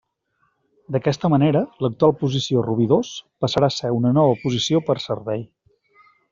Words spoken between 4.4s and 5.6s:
posició per servei.